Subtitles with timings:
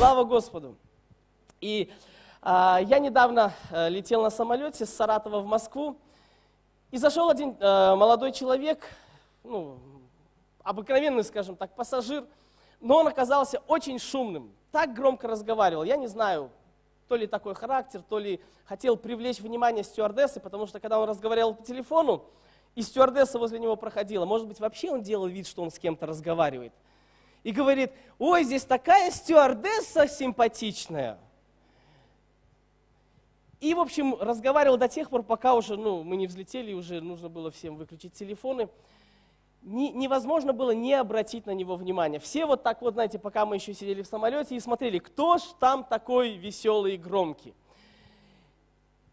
[0.00, 0.76] Слава Господу!
[1.60, 1.92] И
[2.40, 5.94] а, я недавно а, летел на самолете с Саратова в Москву,
[6.90, 8.82] и зашел один а, молодой человек,
[9.44, 9.78] ну,
[10.62, 12.24] обыкновенный, скажем так, пассажир,
[12.80, 16.50] но он оказался очень шумным, так громко разговаривал, я не знаю,
[17.06, 21.56] то ли такой характер, то ли хотел привлечь внимание стюардессы, потому что когда он разговаривал
[21.56, 22.24] по телефону,
[22.74, 26.06] и стюардесса возле него проходила, может быть, вообще он делал вид, что он с кем-то
[26.06, 26.72] разговаривает–
[27.42, 31.18] и говорит, ой, здесь такая стюардесса симпатичная.
[33.60, 37.28] И, в общем, разговаривал до тех пор, пока уже, ну, мы не взлетели, уже нужно
[37.28, 38.68] было всем выключить телефоны.
[39.62, 42.18] Не, невозможно было не обратить на него внимания.
[42.18, 45.42] Все вот так вот, знаете, пока мы еще сидели в самолете и смотрели, кто ж
[45.58, 47.54] там такой веселый и громкий.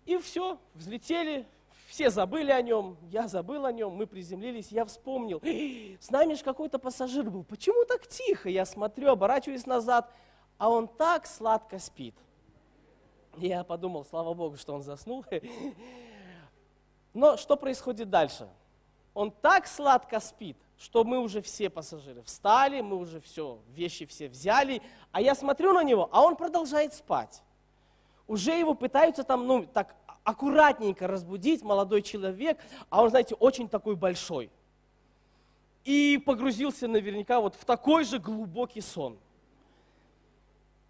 [0.06, 1.46] И все, взлетели,
[1.88, 5.42] все забыли о нем, я забыл о нем, мы приземлились, я вспомнил.
[6.00, 8.50] С нами же какой-то пассажир был, почему так тихо?
[8.50, 10.12] Я смотрю, оборачиваюсь назад,
[10.58, 12.14] а он так сладко спит.
[13.38, 15.24] Я подумал, слава Богу, что он заснул.
[17.14, 18.50] Но что происходит дальше?
[19.14, 24.28] Он так сладко спит, что мы уже все пассажиры встали, мы уже все, вещи все
[24.28, 24.82] взяли,
[25.14, 27.42] а я смотрю на него, а он продолжает спать.
[28.28, 29.96] Уже его пытаются там, ну, так
[30.28, 34.52] аккуратненько разбудить молодой человек, а он, знаете, очень такой большой.
[35.86, 39.18] И погрузился наверняка вот в такой же глубокий сон.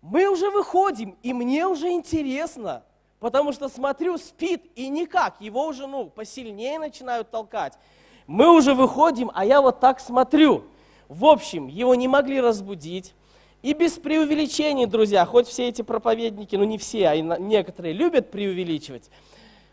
[0.01, 2.83] Мы уже выходим, и мне уже интересно,
[3.19, 7.77] потому что смотрю, спит, и никак, его уже, ну, посильнее начинают толкать.
[8.25, 10.63] Мы уже выходим, а я вот так смотрю.
[11.09, 13.13] В общем, его не могли разбудить,
[13.61, 19.09] и без преувеличений, друзья, хоть все эти проповедники, ну не все, а некоторые любят преувеличивать,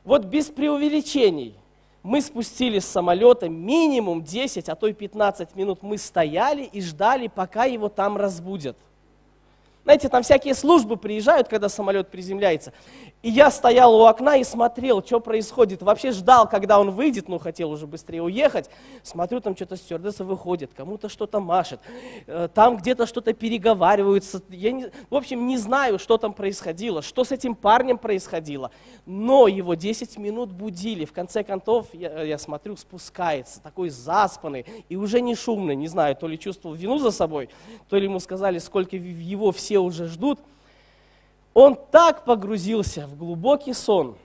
[0.05, 1.55] вот без преувеличений
[2.03, 7.29] мы спустились с самолета минимум 10, а то и 15 минут мы стояли и ждали,
[7.29, 8.77] пока его там разбудят.
[9.85, 12.73] Знаете, там всякие службы приезжают, когда самолет приземляется.
[13.23, 15.83] И я стоял у окна и смотрел, что происходит.
[15.83, 18.71] Вообще ждал, когда он выйдет, ну, хотел уже быстрее уехать.
[19.03, 21.81] Смотрю, там что-то стюардесса выходит, кому-то что-то машет.
[22.27, 24.43] Э, там где-то что-то переговариваются.
[24.49, 28.71] Я не, в общем, не знаю, что там происходило, что с этим парнем происходило.
[29.05, 31.05] Но его 10 минут будили.
[31.05, 35.77] В конце концов, я, я смотрю, спускается, такой заспанный и уже не шумный.
[35.77, 37.51] Не знаю, то ли чувствовал вину за собой,
[37.91, 40.39] то ли ему сказали, сколько его все все уже ждут,
[41.53, 44.17] он так погрузился в глубокий сон.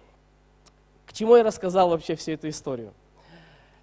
[1.08, 2.94] К чему я рассказал вообще всю эту историю?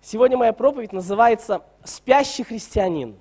[0.01, 3.17] Сегодня моя проповедь называется «Спящий христианин».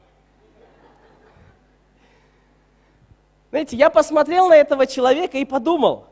[3.49, 6.05] Знаете, я посмотрел на этого человека и подумал,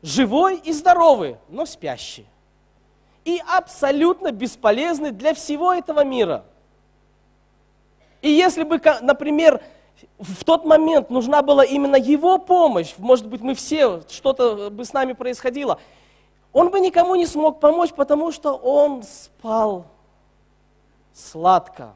[0.00, 2.26] живой и здоровый, но спящий.
[3.24, 6.44] И абсолютно бесполезный для всего этого мира.
[8.22, 9.60] И если бы, например,
[10.18, 14.92] в тот момент нужна была именно его помощь, может быть, мы все, что-то бы с
[14.92, 15.78] нами происходило,
[16.52, 19.86] он бы никому не смог помочь, потому что он спал
[21.12, 21.94] сладко.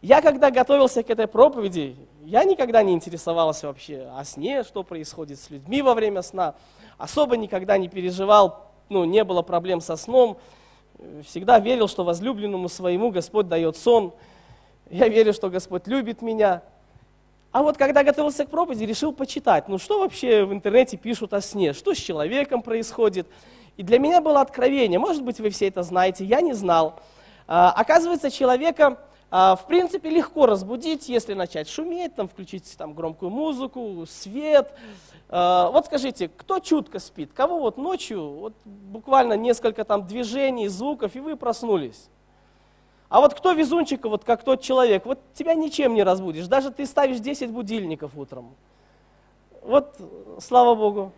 [0.00, 5.40] Я когда готовился к этой проповеди, я никогда не интересовался вообще о сне, что происходит
[5.40, 6.54] с людьми во время сна.
[6.98, 10.38] Особо никогда не переживал, ну, не было проблем со сном.
[11.24, 14.12] Всегда верил, что возлюбленному своему Господь дает сон–
[14.90, 16.62] я верю, что Господь любит меня.
[17.50, 21.40] А вот когда готовился к проповеди, решил почитать, ну что вообще в интернете пишут о
[21.40, 23.26] сне, что с человеком происходит.
[23.76, 27.00] И для меня было откровение, может быть, вы все это знаете, я не знал.
[27.46, 28.98] А, оказывается, человека,
[29.30, 34.74] а, в принципе, легко разбудить, если начать шуметь, там, включить там, громкую музыку, свет.
[35.28, 37.30] А, вот скажите, кто чутко спит?
[37.32, 42.08] Кого вот ночью, вот буквально несколько там движений, звуков, и вы проснулись?
[43.08, 46.46] А вот кто везунчик, вот как тот человек, вот тебя ничем не разбудишь.
[46.46, 48.54] Даже ты ставишь 10 будильников утром.
[49.62, 49.96] Вот,
[50.40, 51.12] слава Богу.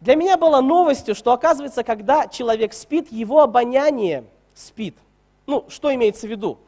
[0.00, 4.96] Для меня было новостью, что оказывается, когда человек спит, его обоняние спит.
[5.46, 6.58] Ну, что имеется в виду?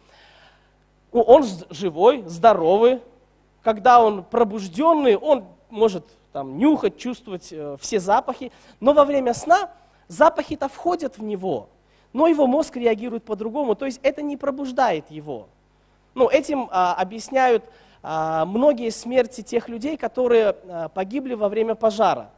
[1.12, 3.00] Ну, он живой, здоровый.
[3.62, 8.52] Когда он пробужденный, он может там, нюхать, чувствовать э, все запахи.
[8.78, 9.70] Но во время сна
[10.08, 11.68] запахи-то входят в него,
[12.12, 15.48] но его мозг реагирует по-другому, то есть это не пробуждает его.
[16.14, 17.64] Ну, этим а, объясняют
[18.02, 22.30] а, многие смерти тех людей, которые а, погибли во время пожара.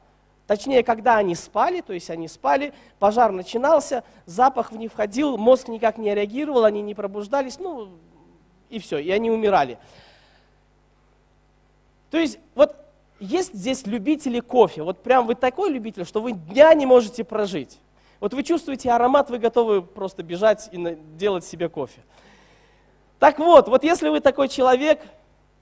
[0.46, 5.68] Точнее, когда они спали, то есть они спали, пожар начинался, запах в них входил, мозг
[5.68, 7.90] никак не реагировал, они не пробуждались, ну
[8.70, 9.78] и все, и они умирали.
[12.10, 12.76] То есть вот
[13.18, 14.82] есть здесь любители кофе.
[14.82, 17.78] Вот прям вы такой любитель, что вы дня не можете прожить.
[18.20, 22.00] Вот вы чувствуете аромат, вы готовы просто бежать и делать себе кофе.
[23.18, 25.00] Так вот, вот если вы такой человек,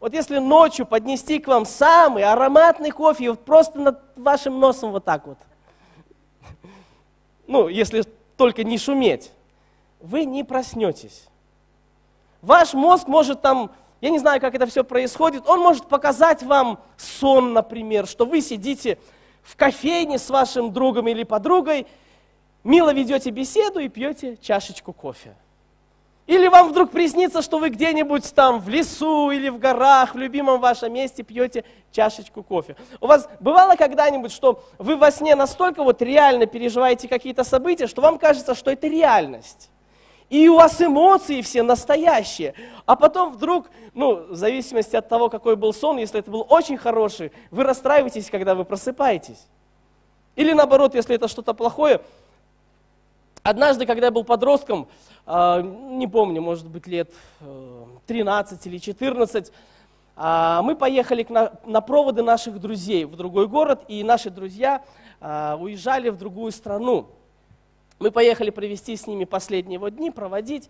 [0.01, 5.05] вот если ночью поднести к вам самый ароматный кофе, вот просто над вашим носом вот
[5.05, 5.39] так вот,
[7.47, 8.05] ну, если
[8.37, 9.31] только не шуметь,
[10.01, 11.27] вы не проснетесь.
[12.43, 13.71] Ваш мозг может там,
[14.05, 18.43] я не знаю, как это все происходит, он может показать вам сон, например, что вы
[18.43, 18.99] сидите
[19.43, 21.87] в кофейне с вашим другом или подругой,
[22.65, 25.35] мило ведете беседу и пьете чашечку кофе.
[26.27, 30.61] Или вам вдруг приснится, что вы где-нибудь там в лесу или в горах, в любимом
[30.61, 32.77] вашем месте пьете чашечку кофе.
[33.01, 38.03] У вас бывало когда-нибудь, что вы во сне настолько вот реально переживаете какие-то события, что
[38.03, 39.71] вам кажется, что это реальность.
[40.35, 42.55] И у вас эмоции все настоящие.
[42.87, 46.77] А потом вдруг, ну, в зависимости от того, какой был сон, если это был очень
[46.77, 49.47] хороший, вы расстраиваетесь, когда вы просыпаетесь.
[50.35, 52.01] Или наоборот, если это что-то плохое.
[53.45, 54.89] Однажды, когда я был подростком,
[55.25, 57.13] а, не помню, может быть, лет
[58.09, 59.53] 13 э, или 14,
[60.17, 61.25] а, мы поехали
[61.65, 64.83] на проводы наших друзей в другой город, и наши друзья
[65.21, 67.07] а, уезжали в другую страну.
[67.99, 70.69] Мы поехали провести с ними последние его дни, проводить.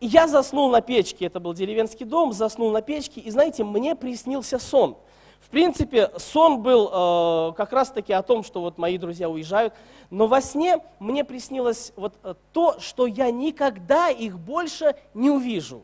[0.00, 3.94] И я заснул на печке, это был деревенский дом, заснул на печке, и знаете, мне
[3.94, 4.96] приснился сон–
[5.44, 9.74] в принципе, сон был э, как раз-таки о том, что вот мои друзья уезжают,
[10.10, 15.82] но во сне мне приснилось вот э, то, что я никогда их больше не увижу.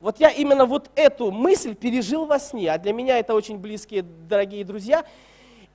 [0.00, 4.02] Вот я именно вот эту мысль пережил во сне, а для меня это очень близкие,
[4.02, 5.04] дорогие друзья.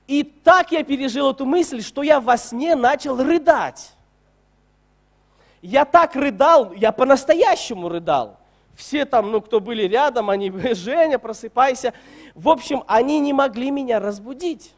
[0.06, 3.92] И так я пережил эту мысль, что я во сне начал рыдать.
[5.62, 8.38] Я так рыдал, я по-настоящему рыдал.
[8.74, 11.94] Все там, ну, кто были рядом, они, Женя, просыпайся.
[12.34, 14.74] В общем, они не могли меня разбудить.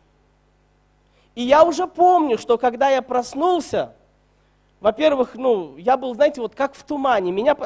[1.34, 3.94] И я уже помню, что когда я проснулся,
[4.81, 7.32] во-первых, ну, я был, знаете, вот как в тумане.
[7.32, 7.56] Меня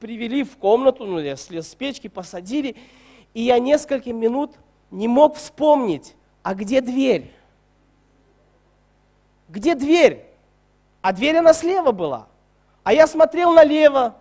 [0.00, 2.76] привели в комнату, ну, я слез с печки, посадили,
[3.32, 4.52] и я несколько минут
[4.90, 6.14] не мог вспомнить,
[6.44, 7.34] а где дверь?
[9.48, 10.24] Где дверь?
[11.02, 12.28] А дверь она слева была.
[12.84, 14.14] А я смотрел налево,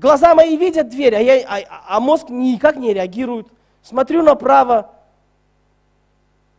[0.00, 3.48] Глаза мои видят дверь, а, я, а, а мозг никак не реагирует.
[3.82, 4.90] Смотрю направо.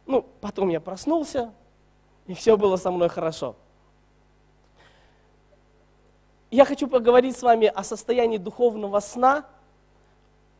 [0.05, 1.53] Ну, потом я проснулся,
[2.27, 3.55] и все было со мной хорошо.
[6.49, 9.45] Я хочу поговорить с вами о состоянии духовного сна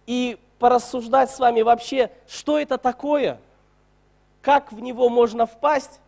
[0.08, 3.40] и порассуждать с вами вообще, что это такое,
[4.42, 6.00] как в него можно впасть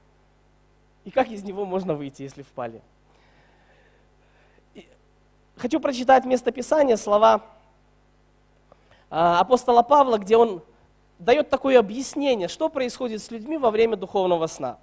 [1.05, 2.81] и как из него можно выйти, если впали.
[5.57, 7.41] Хочу прочитать местописание, слова
[9.09, 10.63] а, апостола Павла, где он
[11.19, 14.77] дает такое объяснение, что происходит с людьми во время духовного сна.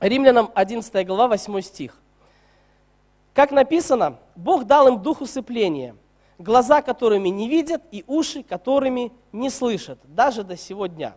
[0.00, 1.96] Римлянам 11 глава, 8 стих.
[3.34, 5.96] Как написано, Бог дал им дух усыпления,
[6.38, 11.14] глаза которыми не видят и уши которыми не слышат, даже до сего дня.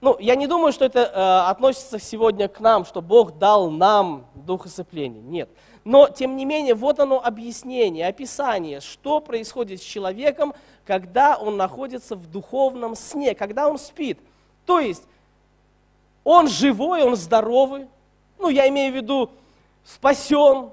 [0.00, 4.24] Ну, я не думаю, что это э, относится сегодня к нам, что Бог дал нам
[4.34, 5.20] дух усыпления.
[5.20, 5.50] Нет.
[5.84, 10.54] Но, тем не менее, вот оно объяснение, описание, что происходит с человеком,
[10.86, 14.18] когда он находится в духовном сне, когда он спит.
[14.64, 15.02] То есть,
[16.24, 17.86] он живой, он здоровый,
[18.38, 19.30] ну, я имею в виду,
[19.84, 20.70] спасен,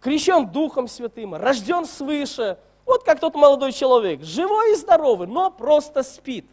[0.00, 6.02] крещен Духом Святым, рожден свыше, вот как тот молодой человек, живой и здоровый, но просто
[6.02, 6.46] спит.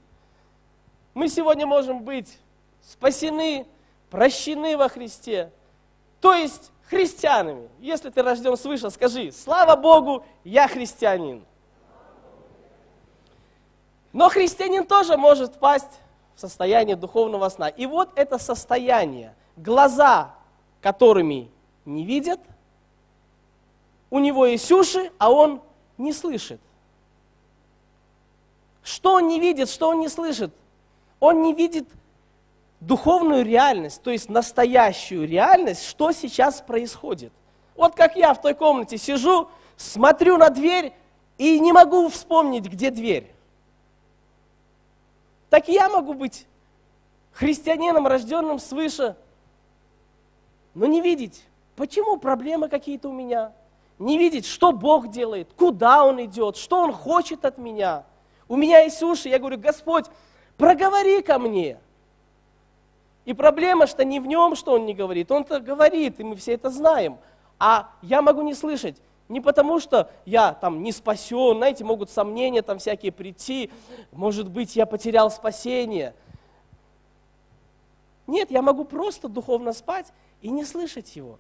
[1.14, 2.38] Мы сегодня можем быть
[2.82, 3.66] спасены,
[4.10, 5.52] прощены во Христе.
[6.20, 7.70] То есть христианами.
[7.80, 11.46] Если ты рожден свыше, скажи, слава Богу, я христианин.
[14.12, 16.00] Но христианин тоже может впасть
[16.36, 17.70] в состояние духовного сна.
[17.70, 20.36] И вот это состояние, глаза,
[20.82, 21.50] которыми
[21.86, 22.40] не видят,
[24.16, 25.62] у него есть уши, а он
[25.98, 26.62] не слышит.
[28.82, 30.54] Что он не видит, что он не слышит?
[31.20, 31.86] Он не видит
[32.80, 37.34] духовную реальность, то есть настоящую реальность, что сейчас происходит.
[37.76, 40.94] Вот как я в той комнате сижу, смотрю на дверь
[41.38, 43.30] и не могу вспомнить, где дверь.
[45.50, 46.48] Так я могу быть
[47.34, 49.18] христианином, рожденным свыше,
[50.74, 51.44] но не видеть,
[51.76, 53.52] почему проблемы какие-то у меня,
[54.00, 58.06] не видеть, что Бог делает, куда Он идет, что Он хочет от меня.
[58.48, 60.06] У меня есть уши, я говорю, Господь,
[60.58, 61.80] проговори ко мне–
[63.26, 65.32] и проблема, что не в нем, что он не говорит.
[65.32, 67.18] Он-то говорит, и мы все это знаем.
[67.60, 68.98] А я могу не слышать.
[69.28, 73.72] Не потому, что я там не спасен, знаете, могут сомнения там всякие прийти,
[74.12, 76.14] может быть, я потерял спасение.
[78.28, 81.40] Нет, я могу просто духовно спать и не слышать его.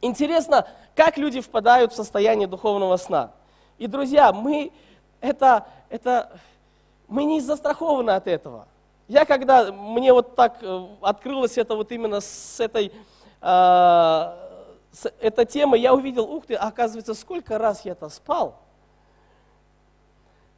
[0.00, 3.32] Интересно, как люди впадают в состояние духовного сна.
[3.78, 4.72] И, друзья, мы,
[5.20, 6.38] это, это,
[7.08, 8.66] мы не застрахованы от этого.
[9.08, 12.92] Я когда, мне вот так э, открылось это вот именно с этой,
[13.40, 13.46] э,
[14.92, 18.56] с этой темы, я увидел, ух ты, оказывается, сколько раз я это спал.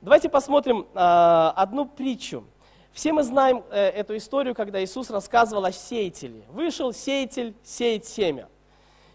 [0.00, 2.44] Давайте посмотрим э, одну притчу.
[2.92, 6.42] Все мы знаем э, эту историю, когда Иисус рассказывал о сеятеле.
[6.48, 8.48] Вышел сеятель сеять семя.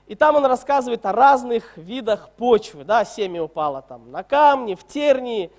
[0.08, 2.84] И там он рассказывает о разных видах почвы.
[2.84, 5.50] Да, семя упало там на камни, в тернии.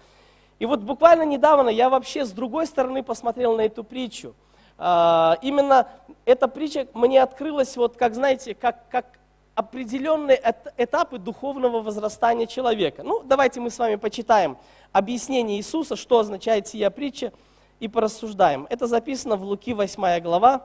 [0.58, 4.34] И вот буквально недавно я вообще с другой стороны посмотрел на эту притчу.
[4.76, 5.88] А, именно
[6.24, 9.18] эта притча мне открылась, вот как знаете, как, как
[9.54, 10.40] определенные
[10.76, 13.02] этапы духовного возрастания человека.
[13.02, 14.58] Ну, давайте мы с вами почитаем
[14.92, 17.32] объяснение Иисуса, что означает сия притча,
[17.80, 18.66] и порассуждаем.
[18.70, 20.62] Это записано в Луки 8 глава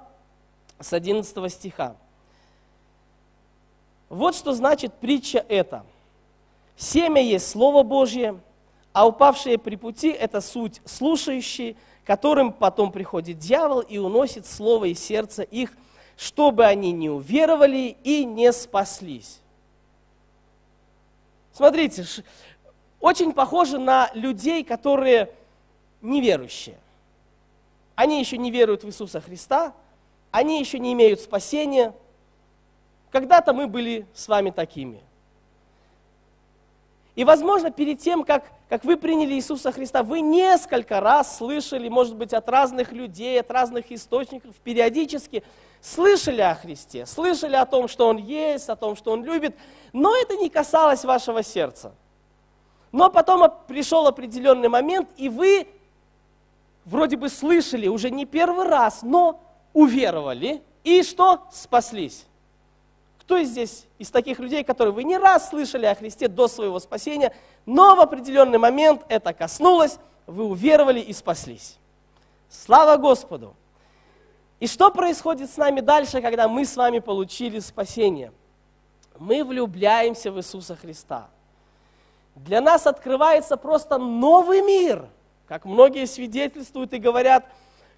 [0.79, 1.95] с 11 стиха.
[4.09, 5.85] Вот что значит притча эта.
[6.75, 8.39] Семя есть Слово Божье,
[8.91, 11.75] а упавшие при пути– это суть слушающие,
[12.05, 15.71] которым потом приходит дьявол и уносит слово из сердца их,
[16.17, 19.39] чтобы они не уверовали и не спаслись.
[21.53, 22.05] Смотрите,
[22.99, 25.31] очень похоже на людей, которые
[26.01, 26.77] неверующие.
[27.95, 29.73] Они еще не веруют в Иисуса Христа,
[30.31, 31.93] они еще не имеют спасения.
[33.11, 35.01] Когда-то мы были с вами такими.
[37.15, 42.15] И, возможно, перед тем, как, как вы приняли Иисуса Христа, вы несколько раз слышали, может
[42.15, 45.43] быть, от разных людей, от разных источников, периодически
[45.81, 49.53] слышали о Христе, слышали о том, что Он есть, о том, что Он любит,
[49.91, 51.93] но это не касалось вашего сердца.
[52.91, 55.67] Но потом пришел определенный момент, и вы
[56.85, 59.41] вроде бы слышали уже не первый раз, но
[59.73, 61.43] уверовали, и что?
[61.51, 62.25] Спаслись.
[63.29, 67.31] Кто здесь, из таких людей, которые вы не раз слышали о Христе до своего спасения,
[67.63, 71.77] но в определенный момент это коснулось, вы уверовали и спаслись.
[72.49, 73.55] Слава Господу!
[74.59, 78.31] И что происходит с нами дальше, когда мы с вами получили спасение?
[79.19, 81.27] Мы влюбляемся в Иисуса Христа.
[82.33, 85.05] Для нас открывается просто новый мир,
[85.47, 87.45] как многие свидетельствуют и говорят,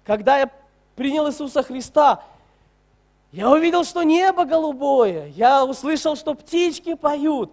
[0.04, 0.50] когда я
[0.94, 2.22] принял Иисуса Христа,
[3.32, 5.28] я увидел, что небо голубое.
[5.28, 7.50] Я услышал, что птички поют.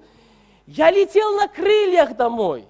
[0.67, 2.67] Я летел на крыльях домой.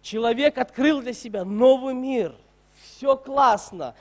[0.00, 2.34] Человек открыл для себя новый мир.
[2.80, 3.94] Все классно.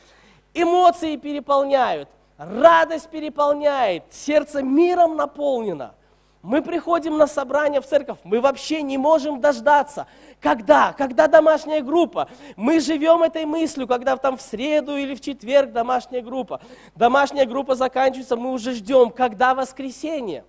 [0.53, 2.07] Эмоции переполняют.
[2.37, 4.03] Радость переполняет.
[4.11, 5.95] Сердце миром наполнено.
[6.41, 10.07] Мы приходим на собрание в церковь, мы вообще не можем дождаться.
[10.39, 10.93] Когда?
[10.93, 12.29] Когда домашняя группа?
[12.55, 16.61] Мы живем этой мыслью, когда там в среду или в четверг домашняя группа.
[16.95, 20.45] Домашняя группа заканчивается, мы уже ждем, когда воскресенье.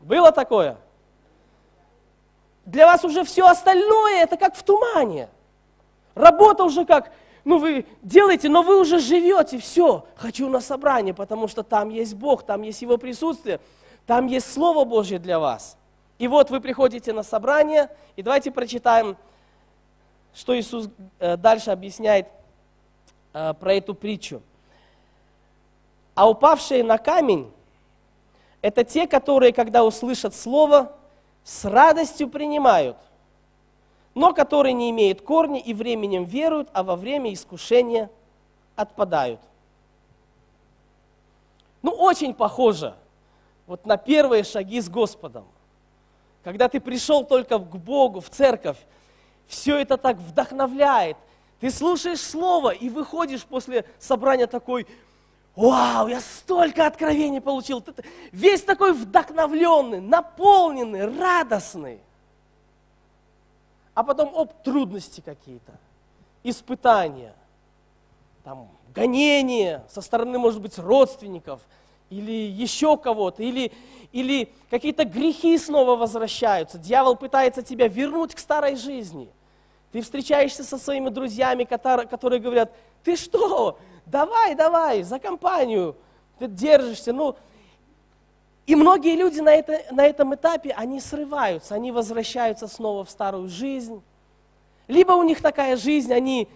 [0.00, 0.78] Было такое?
[2.64, 5.28] Для вас уже все остальное, это как в тумане.
[6.16, 7.12] Работа уже как,
[7.46, 12.14] ну вы делаете, но вы уже живете, все, хочу на собрание, потому что там есть
[12.14, 13.60] Бог, там есть Его присутствие,
[14.04, 15.78] там есть Слово Божье для вас.
[16.18, 19.16] И вот вы приходите на собрание, и давайте прочитаем,
[20.34, 20.88] что Иисус
[21.20, 22.26] э, дальше объясняет
[23.32, 24.42] э, про эту притчу.
[26.16, 27.48] А упавшие на камень–
[28.60, 30.92] это те, которые, когда услышат Слово,
[31.44, 32.96] с радостью принимают–
[34.16, 38.10] но которые не имеют корня и временем веруют, а во время искушения
[38.74, 39.40] отпадают.
[41.82, 42.94] Ну, очень похоже
[43.66, 45.44] вот на первые шаги с Господом.
[46.42, 48.78] Когда ты пришел только к Богу, в церковь,
[49.48, 51.18] все это так вдохновляет.
[51.60, 54.86] Ты слушаешь Слово и выходишь после собрания такой,
[55.54, 57.82] вау, я столько откровений получил.
[57.82, 57.92] Ты
[58.32, 62.00] весь такой вдохновленный, наполненный, радостный
[63.96, 65.72] а потом, оп, трудности какие-то,
[66.44, 67.32] испытания,
[68.44, 71.62] там, гонения со стороны, может быть, родственников
[72.10, 73.72] или еще кого-то, или,
[74.12, 76.76] или какие-то грехи снова возвращаются.
[76.76, 79.30] Дьявол пытается тебя вернуть к старой жизни.
[79.92, 82.70] Ты встречаешься со своими друзьями, которые, говорят,
[83.02, 85.96] ты что, давай, давай, за компанию,
[86.38, 87.14] ты держишься.
[87.14, 87.34] Ну,
[88.66, 93.48] и многие люди на, это, на этом этапе, они срываются, они возвращаются снова в старую
[93.48, 94.02] жизнь.
[94.88, 96.48] Либо у них такая жизнь, они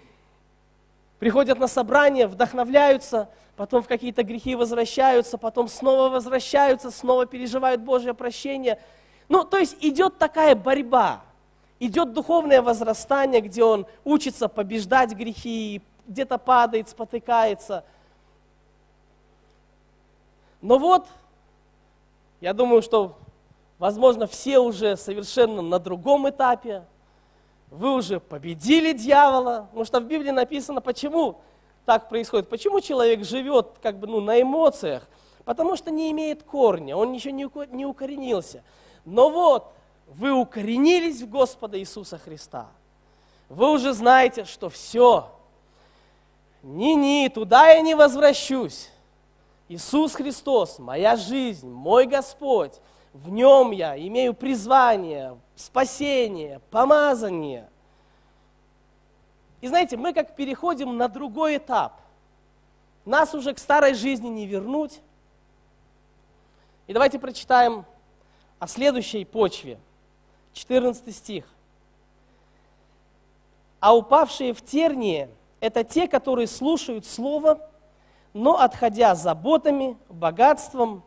[1.21, 8.13] приходят на собрание, вдохновляются, потом в какие-то грехи возвращаются, потом снова возвращаются, снова переживают Божье
[8.13, 8.81] прощение.
[9.29, 11.21] Ну, то есть идет такая борьба,
[11.79, 17.85] идет духовное возрастание, где он учится побеждать грехи, где-то падает, спотыкается.
[20.61, 21.07] Но вот
[22.41, 23.19] Я думаю, что,
[23.79, 26.85] возможно, все уже совершенно на другом этапе.
[27.71, 29.67] Вы уже победили дьявола.
[29.69, 31.41] Потому что в Библии написано, почему
[31.85, 32.49] так происходит.
[32.49, 35.07] Почему человек живет как бы ну, на эмоциях?
[35.45, 37.45] Потому что не имеет корня, он еще не
[37.85, 38.63] укоренился.
[39.05, 39.73] Но вот,
[40.07, 42.69] вы укоренились в Господа Иисуса Христа.
[43.49, 45.29] Вы уже знаете, что все,
[46.63, 48.91] ни-ни, туда я не возвращусь.
[49.71, 52.81] Иисус Христос, моя жизнь, мой Господь,
[53.13, 57.71] в нем я имею призвание, спасение, помазание.
[59.61, 62.01] И знаете, мы как переходим на другой этап.
[63.05, 65.01] Нас уже к старой жизни не вернуть.
[66.89, 67.85] И давайте прочитаем
[68.59, 69.79] о следующей почве.
[70.53, 71.45] 14 стих.
[73.79, 75.29] А упавшие в тернии–
[75.61, 77.70] это те, которые слушают Слово,
[78.33, 81.03] но отходя заботами, богатством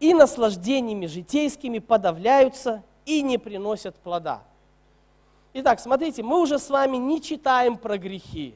[0.00, 4.42] и наслаждениями житейскими подавляются и не приносят плода.
[5.54, 8.54] Итак, смотрите, мы уже с вами не читаем про грехи.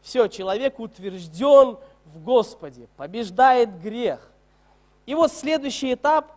[0.00, 4.30] Все, человек утвержден в Господе, побеждает грех.
[5.06, 6.32] И вот следующий этап,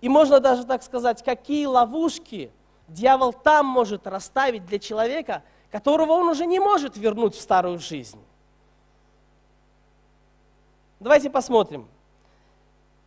[0.00, 2.50] и можно даже так сказать, какие ловушки
[2.86, 8.18] дьявол там может расставить для человека, которого он уже не может вернуть в старую жизнь.
[11.00, 11.88] Давайте посмотрим.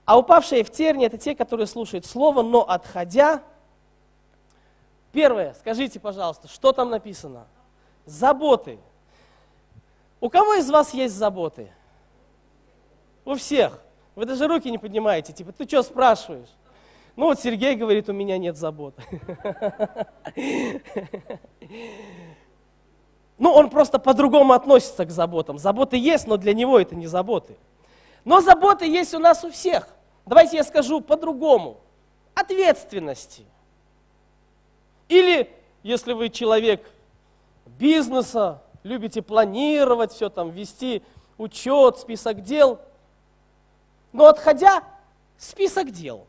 [0.05, 3.41] А упавшие в терни– это те, которые слушают Слово, но отходя.
[5.11, 7.47] Первое, скажите, пожалуйста, что там написано?
[8.05, 8.79] Заботы.
[10.19, 11.71] У кого из вас есть заботы?
[13.25, 13.81] У всех.
[14.15, 16.49] Вы даже руки не поднимаете, типа, ты что спрашиваешь?
[17.15, 18.95] Ну вот Сергей говорит, у меня нет забот.
[23.37, 25.57] Ну, он просто по-другому относится к заботам.
[25.57, 27.57] Заботы есть, но для него это не заботы.
[28.23, 29.87] Но заботы есть у нас у всех.
[30.25, 31.79] Давайте я скажу по-другому.
[32.33, 33.45] Ответственности.
[35.07, 35.51] Или,
[35.83, 36.89] если вы человек
[37.65, 41.01] бизнеса, любите планировать все там, вести
[41.37, 42.79] учет, список дел–
[44.13, 44.83] но отходя,
[45.37, 46.25] список дел.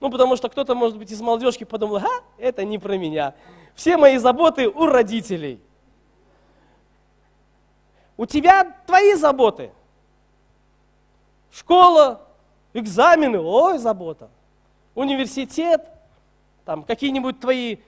[0.00, 3.34] Ну, потому что кто-то, может быть, из молодежки подумал, а, это не про меня.
[3.74, 5.60] Все мои заботы у родителей.
[8.16, 9.72] У тебя твои заботы.
[11.50, 12.20] Школа,
[12.72, 14.30] экзамены, ой, забота.
[14.94, 15.88] Университет,
[16.64, 17.78] там какие-нибудь твои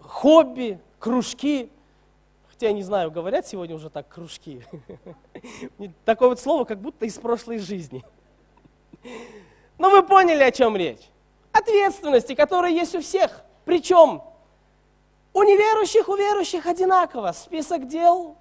[0.00, 1.70] хобби, кружки.
[2.48, 4.62] Хотя я не знаю, говорят сегодня уже так кружки.
[6.04, 8.04] Такое вот слово, как будто из прошлой жизни.
[9.78, 11.02] Но вы поняли, о чем речь.
[11.52, 13.42] Ответственности, которые есть у всех.
[13.64, 14.22] Причем
[15.36, 17.32] у неверующих, у верующих одинаково.
[17.32, 18.38] Список дел,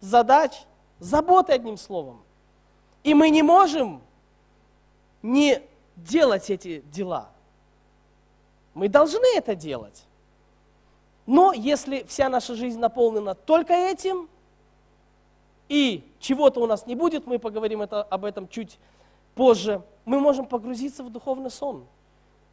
[0.00, 0.52] задач,
[0.98, 2.22] заботы одним словом.
[3.02, 4.02] И мы не можем
[5.22, 5.62] не
[5.96, 7.30] делать эти дела.
[8.74, 10.04] Мы должны это делать.
[11.24, 14.28] Но если вся наша жизнь наполнена только этим,
[15.70, 18.78] и чего-то у нас не будет, мы поговорим это, об этом чуть
[19.34, 21.86] позже, мы можем погрузиться в духовный сон.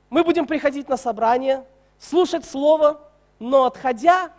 [0.09, 1.65] Мы будем приходить на собрание,
[1.99, 3.10] слушать Слово,
[3.41, 4.31] но отходя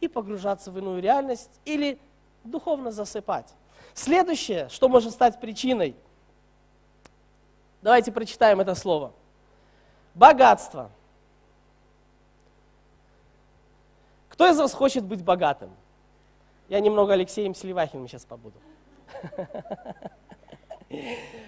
[0.00, 1.98] и погружаться в иную реальность или
[2.44, 3.52] духовно засыпать.
[3.94, 5.96] Следующее, что может стать причиной,
[7.82, 9.12] давайте прочитаем это слово.
[10.14, 10.90] Богатство–
[14.34, 15.70] Кто из вас хочет быть богатым?
[16.68, 18.58] Я немного Алексеем Селивахиным сейчас побуду.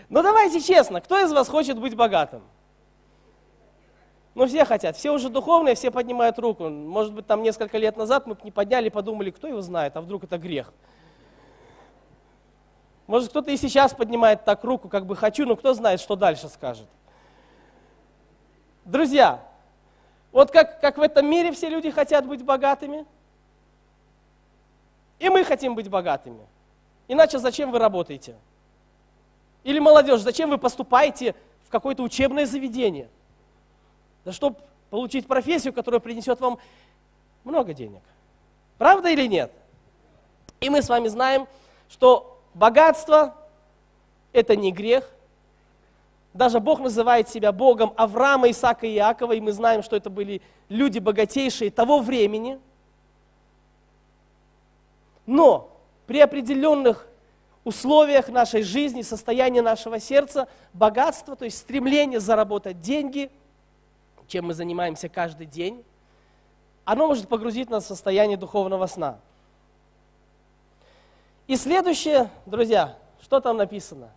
[0.09, 2.42] Ну давайте честно, кто из вас хочет быть богатым?
[4.37, 6.68] Ну все хотят, все уже духовные, все поднимают руку.
[6.68, 10.25] Может быть, там несколько лет назад мы не подняли, подумали, кто его знает, а вдруг
[10.25, 10.75] это грех.
[13.07, 16.51] Может, кто-то и сейчас поднимает так руку, как бы хочу, но кто знает, что дальше
[16.51, 16.87] скажет.
[18.85, 19.42] Друзья,
[20.33, 23.07] вот как, как в этом мире все люди хотят быть богатыми,
[25.18, 26.46] и мы хотим быть богатыми.
[27.09, 28.37] Иначе зачем вы работаете?
[29.64, 31.35] Или молодежь, зачем вы поступаете
[31.66, 33.09] в какое-то учебное заведение?
[34.27, 34.57] Да чтобы
[34.91, 36.59] получить профессию, которая принесет вам
[37.45, 38.03] много денег.
[38.77, 39.53] Правда или нет?
[40.59, 41.47] И мы с вами знаем,
[41.89, 43.37] что богатство–
[44.33, 45.09] это не грех,
[46.35, 50.43] даже Бог называет себя Богом Авраама, Исаака и Иакова, и мы знаем, что это были
[50.69, 52.59] люди богатейшие того времени.
[55.25, 55.71] Но
[56.07, 57.07] при определенных
[57.62, 63.31] условиях нашей жизни, состояния нашего сердца, богатство, то есть стремление заработать деньги,
[64.29, 65.85] чем мы занимаемся каждый день,
[66.85, 69.19] оно может погрузить нас в состояние духовного сна.
[71.47, 74.11] И следующее, друзья, Что там написано?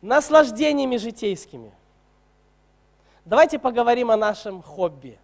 [0.00, 1.70] Наслаждениями житейскими.
[3.26, 5.18] Давайте поговорим о нашем хобби.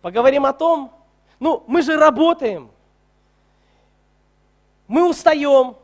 [0.00, 0.90] Поговорим о том,
[1.38, 2.70] ну, мы же работаем,
[4.88, 5.76] мы устаем,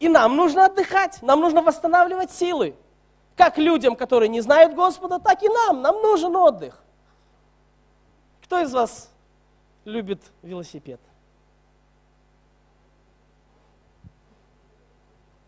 [0.00, 2.74] и нам нужно отдыхать, нам нужно восстанавливать силы.
[3.40, 6.84] Как людям, которые не знают Господа, так и нам, нам нужен отдых.
[8.42, 9.10] Кто из вас
[9.86, 11.00] любит велосипед?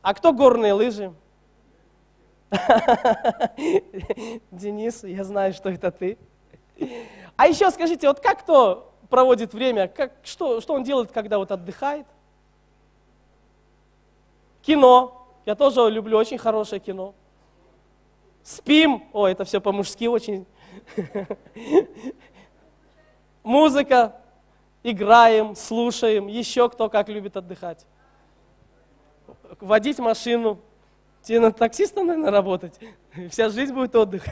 [0.01, 1.13] А кто горные лыжи?
[4.51, 6.17] Денис, я знаю, что это ты.
[7.37, 11.53] А еще скажите, вот как кто проводит время, как, что, что он делает, когда вот
[11.53, 12.07] отдыхает?
[14.63, 15.29] Кино.
[15.45, 17.15] Я тоже люблю очень хорошее кино.
[18.43, 19.05] Спим.
[19.13, 20.47] О, это все по-мужски очень.
[23.43, 24.17] Музыка.
[24.83, 26.27] Играем, слушаем.
[26.27, 27.87] Еще кто как любит отдыхать?
[29.61, 30.61] Водить машину.
[31.23, 32.79] Тебе на таксистом, наверное, работать.
[33.31, 34.25] Вся жизнь будет отдых.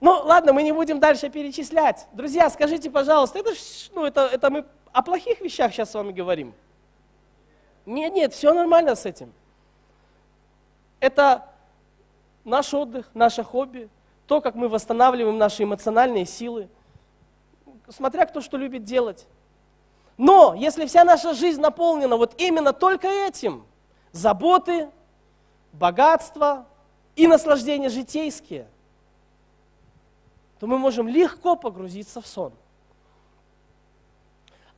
[0.00, 2.08] Ну, ладно, мы не будем дальше перечислять.
[2.12, 3.50] Друзья, скажите, пожалуйста, это,
[3.94, 6.54] ну, это, это мы о плохих вещах сейчас с вами говорим?
[7.86, 9.32] Нет, нет, все нормально с этим.
[11.00, 11.48] Это
[12.44, 13.88] наш отдых, наше хобби,
[14.26, 16.68] то, как мы восстанавливаем наши эмоциональные силы,
[17.88, 19.26] смотря кто что любит делать.
[20.16, 23.64] Но если вся наша жизнь наполнена вот именно только этим,
[24.12, 24.90] заботы,
[25.72, 26.66] богатство
[27.16, 28.68] и наслаждения житейские,
[30.60, 32.52] то мы можем легко погрузиться в сон.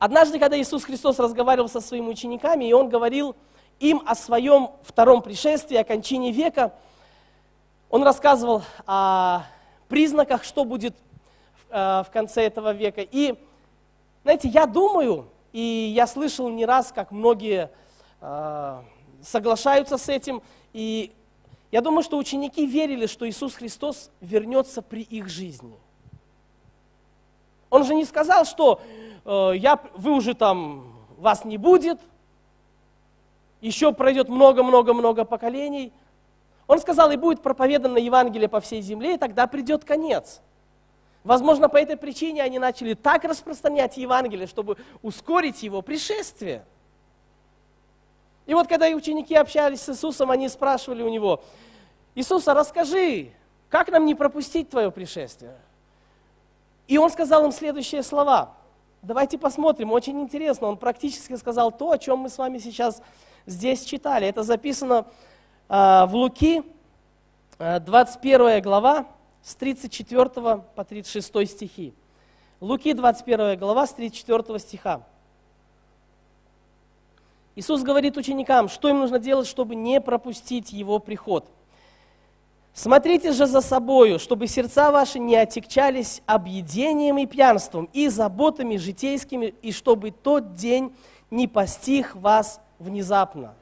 [0.05, 3.35] Однажды, когда Иисус Христос разговаривал со своими учениками, и Он говорил
[3.79, 6.73] им о своем втором пришествии, о кончине века,
[7.89, 9.43] Он рассказывал о
[9.87, 10.95] признаках, что будет
[11.77, 13.01] Э, в конце этого века.
[13.01, 13.35] И,
[14.23, 17.69] знаете, я думаю, и я слышал не раз, как многие
[18.21, 18.81] э,
[19.21, 20.41] соглашаются с этим,
[20.71, 21.11] и
[21.71, 25.75] я думаю, что ученики верили, что Иисус Христос вернется при их жизни.
[27.69, 28.79] Он же не сказал, что
[29.25, 31.99] я, вы уже там, вас не будет,
[33.61, 35.91] еще пройдет много-много-много поколений.
[36.67, 40.41] Он сказал, и будет проповедано Евангелие по всей земле, и тогда придет конец.
[41.23, 46.63] Возможно, по этой причине они начали так распространять Евангелие, чтобы ускорить его пришествие.
[48.45, 51.41] И вот когда ученики общались с Иисусом, они спрашивали у него,
[52.13, 53.31] Иисуса, расскажи,
[53.69, 55.57] как нам не пропустить твое пришествие?
[56.87, 58.53] И он сказал им следующие слова.
[59.05, 60.65] Давайте посмотрим, очень интересно.
[60.65, 63.03] Он практически сказал то, о чем мы с вами сейчас
[63.45, 64.25] здесь читали.
[64.25, 65.05] Это записано
[65.69, 66.63] э, в Луки,
[67.59, 69.05] э, 21 глава,
[69.43, 70.29] с 34
[70.75, 71.93] по 36 стихи.
[72.59, 75.03] Луки 21 глава с 34 стиха.
[77.55, 81.45] Иисус говорит ученикам, что им нужно делать, чтобы не пропустить Его приход.
[82.75, 89.55] Смотрите же за собою, чтобы сердца ваши не отягчались объедением и пьянством, и заботами житейскими,
[89.61, 90.93] и чтобы тот день
[91.31, 93.55] не постиг вас внезапно.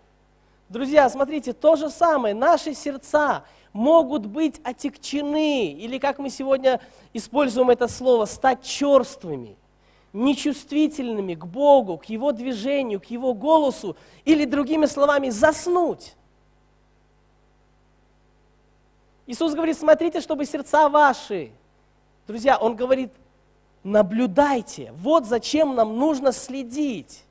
[0.67, 6.81] Друзья, смотрите, то же самое, наши сердца могут быть отекчены, или как мы сегодня
[7.13, 9.57] используем это слово, стать черствыми,
[10.11, 13.95] нечувствительными к Богу, к Его движению, к Его голосу,
[14.25, 16.15] или другими словами, заснуть.
[19.25, 21.51] Иисус говорит, смотрите, чтобы сердца ваши,
[22.27, 23.13] друзья, Он говорит,
[23.83, 27.23] наблюдайте, вот зачем нам нужно следить.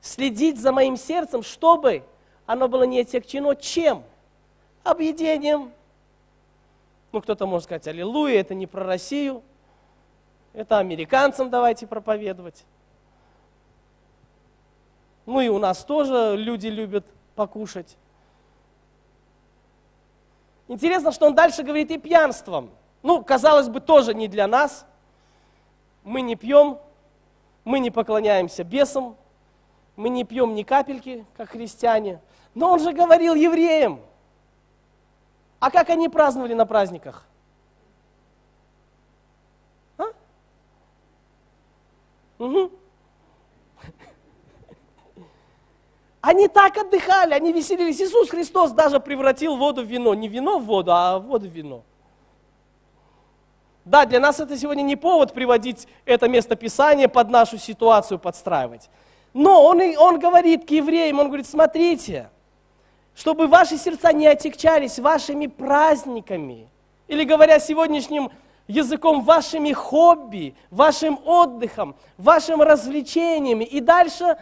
[0.00, 2.04] Следить за моим сердцем, чтобы
[2.46, 4.04] оно было не отягчено чем?
[4.90, 5.72] объедением.
[7.12, 9.42] Ну, кто-то может сказать, аллилуйя, это не про Россию,
[10.52, 12.64] это американцам давайте проповедовать.
[15.26, 17.96] Ну и у нас тоже люди любят покушать.
[20.68, 22.70] Интересно, что он дальше говорит и пьянством.
[23.02, 24.86] Ну, казалось бы, тоже не для нас.
[26.04, 26.78] Мы не пьем,
[27.64, 29.16] мы не поклоняемся бесам,
[29.96, 32.20] мы не пьем ни капельки, как христиане.
[32.54, 34.00] Но он же говорил евреям,
[35.58, 37.24] а как они праздновали на праздниках?
[39.96, 40.04] А?
[42.38, 42.70] Угу.
[46.20, 48.00] Они так отдыхали, они веселились.
[48.00, 50.14] Иисус Христос даже превратил воду в вино.
[50.14, 51.82] Не вино в воду, а воду в вино.
[53.84, 58.90] Да, для нас это сегодня не повод приводить это место Писания под нашу ситуацию подстраивать.
[59.32, 62.28] Но он, он говорит к евреям, он говорит, смотрите,
[63.14, 66.68] чтобы ваши сердца не отягчались вашими праздниками.
[67.06, 68.30] Или говоря сегодняшним
[68.66, 74.36] языком вашими хобби, вашим отдыхом, вашим развлечениями и дальше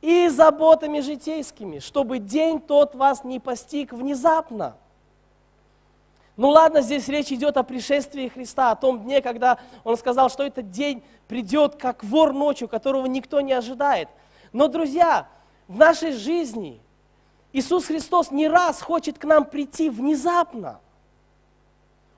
[0.00, 4.76] и заботами житейскими, чтобы день тот вас не постиг внезапно.
[6.36, 10.44] Ну ладно, здесь речь идет о пришествии Христа, о том дне, когда Он сказал, что
[10.44, 14.08] этот день придет как вор ночью, которого никто не ожидает.
[14.52, 15.26] Но, друзья,
[15.66, 16.80] в нашей жизни
[17.52, 20.80] Иисус Христос не раз хочет к нам прийти внезапно.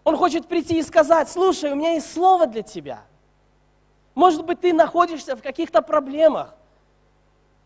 [0.05, 3.03] Он хочет прийти и сказать, слушай, у меня есть слово для тебя.
[4.15, 6.55] Может быть, ты находишься в каких-то проблемах.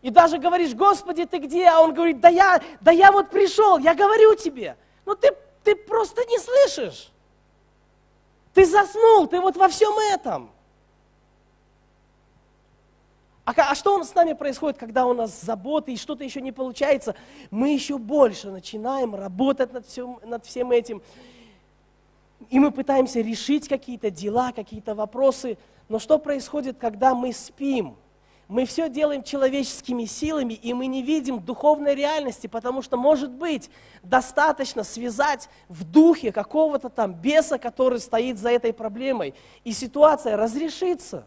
[0.05, 1.65] И даже говоришь, Господи, ты где?
[1.65, 4.77] А он говорит, да я, да я вот пришел, я говорю тебе.
[5.03, 5.31] Но ты
[5.65, 7.11] ты просто не слышишь.
[8.53, 10.51] Ты заснул, ты вот во всем этом.
[13.45, 17.15] А, а что с нами происходит, когда у нас заботы и что-то еще не получается?
[17.49, 21.01] Мы еще больше начинаем работать над всем, над всем этим.
[22.51, 25.57] И мы пытаемся решить какие-то дела, какие-то вопросы.
[25.89, 27.97] Но что происходит, когда мы спим?
[28.47, 33.69] Мы все делаем человеческими силами, и мы не видим духовной реальности, потому что, может быть,
[34.03, 41.25] достаточно связать в духе какого-то там беса, который стоит за этой проблемой, и ситуация разрешится.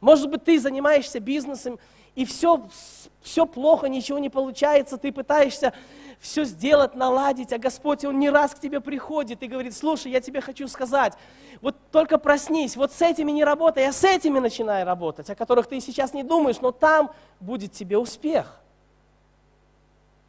[0.00, 1.78] Может быть, ты занимаешься бизнесом,
[2.14, 2.66] и все,
[3.22, 5.72] все плохо, ничего не получается, ты пытаешься
[6.20, 10.20] все сделать, наладить, а Господь, Он не раз к тебе приходит и говорит, слушай, я
[10.20, 11.14] тебе хочу сказать,
[11.60, 15.66] вот только проснись, вот с этими не работай, а с этими начинай работать, о которых
[15.66, 18.60] ты сейчас не думаешь, но там будет тебе успех.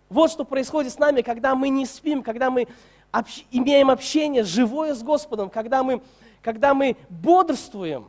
[0.10, 2.68] Вот что происходит с нами, когда мы не спим, когда мы
[3.12, 6.02] общ- имеем общение живое с Господом, когда мы,
[6.42, 8.08] когда мы бодрствуем.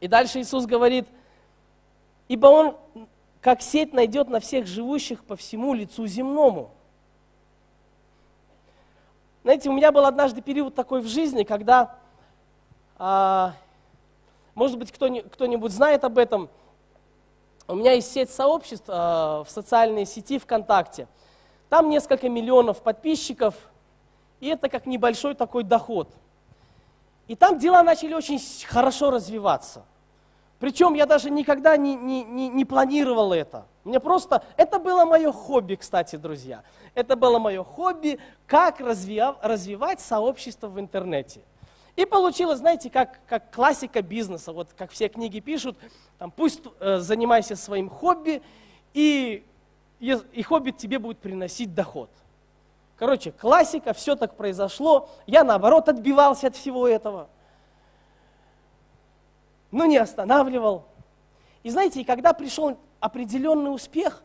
[0.00, 1.06] И дальше Иисус говорит,
[2.28, 2.76] ибо Он
[3.40, 6.70] как сеть найдет на всех живущих по всему лицу земному.
[9.42, 11.96] Знаете, у меня был однажды период такой в жизни, когда,
[12.98, 13.54] а,
[14.54, 16.50] может быть, кто-нибудь знает об этом,
[17.66, 21.06] у меня есть сеть сообществ а, в социальной сети ВКонтакте.
[21.68, 23.54] Там несколько миллионов подписчиков,
[24.40, 26.08] и это как небольшой такой доход.
[27.28, 29.84] И там дела начали очень хорошо развиваться–
[30.58, 33.66] причем я даже никогда не, не, не, не планировал это.
[33.84, 36.62] Мне просто, это было мое хобби, кстати, друзья.
[36.94, 41.40] Это было мое хобби, как развив, развивать сообщество в интернете.
[41.94, 45.76] И получилось, знаете, как, как классика бизнеса, вот как все книги пишут,
[46.18, 48.42] там, пусть э, занимайся своим хобби,
[48.94, 49.44] и,
[50.00, 52.10] и, и хобби тебе будет приносить доход.
[52.96, 55.08] Короче, классика, все так произошло.
[55.26, 57.28] Я, наоборот, отбивался от всего этого
[59.70, 60.86] но не останавливал.
[61.62, 64.22] И знаете, когда пришел определенный успех,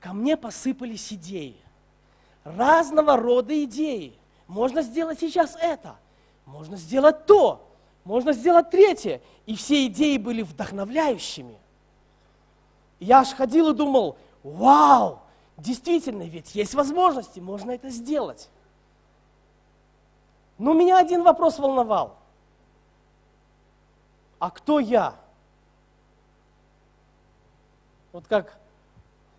[0.00, 1.56] ко мне посыпались идеи.
[2.44, 4.14] Разного рода идеи.
[4.46, 5.96] Можно сделать сейчас это,
[6.46, 7.68] можно сделать то,
[8.04, 9.20] можно сделать третье.
[9.44, 11.58] И все идеи были вдохновляющими.
[13.00, 15.20] Я аж ходил и думал, вау,
[15.56, 18.48] действительно, ведь есть возможности, можно это сделать.
[20.56, 22.17] Но меня один вопрос волновал
[24.38, 25.14] а кто я?
[28.12, 28.58] Вот как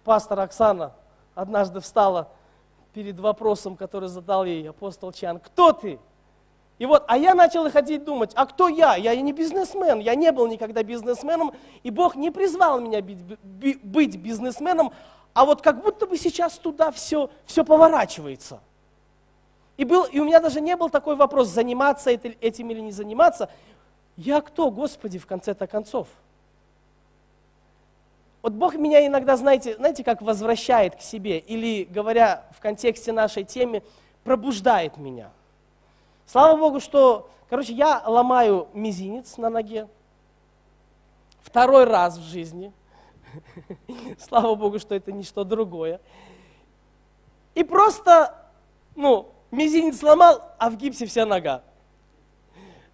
[0.04, 0.94] пастор Оксана
[1.36, 2.30] однажды встала
[2.94, 5.40] перед вопросом, который задал ей апостол Чан.
[5.40, 6.00] Кто ты?
[6.80, 8.96] И вот, а я начал ходить думать, а кто я?
[8.96, 11.52] Я не бизнесмен, я не был никогда бизнесменом,
[11.84, 14.94] и Бог не призвал меня быть бизнесменом,
[15.34, 18.62] а вот как будто бы сейчас туда все, все поворачивается.
[19.76, 23.50] И, был, и у меня даже не был такой вопрос, заниматься этим или не заниматься.
[24.20, 26.10] Я кто, Господи, в конце-то концов?
[28.42, 33.46] Вот Бог меня иногда, знаете, знаете, как возвращает к себе, или, говоря в контексте нашей
[33.46, 33.82] темы,
[34.26, 35.32] пробуждает меня.
[36.26, 39.88] Слава Богу, что, короче, я ломаю мизинец на ноге,
[41.40, 42.74] второй раз в жизни.
[44.20, 46.02] Слава Богу, что это не что другое.
[47.56, 48.36] И просто,
[48.98, 51.64] ну, мизинец сломал, а в гипсе вся нога.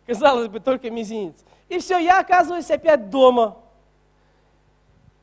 [0.05, 1.35] Казалось бы, только мизинец.
[1.67, 3.57] И все, я оказываюсь опять дома.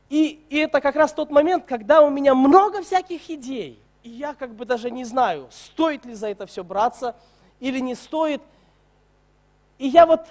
[0.09, 3.81] И, и это как раз тот момент, когда у меня много всяких идей.
[4.03, 7.15] И я как бы даже не знаю, стоит ли за это все браться
[7.61, 8.43] или не стоит.
[9.79, 10.27] И я вот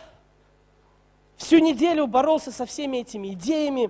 [1.38, 3.90] всю неделю боролся со всеми этими идеями,